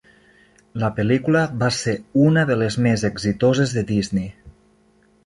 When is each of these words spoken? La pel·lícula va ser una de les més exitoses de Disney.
La 0.83 0.87
pel·lícula 0.99 1.43
va 1.63 1.69
ser 1.79 1.93
una 2.29 2.45
de 2.53 2.57
les 2.63 2.79
més 2.87 3.05
exitoses 3.11 3.75
de 3.77 3.85
Disney. 3.93 4.27